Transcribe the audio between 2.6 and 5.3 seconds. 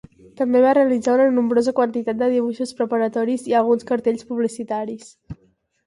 preparatoris i alguns cartells publicitaris.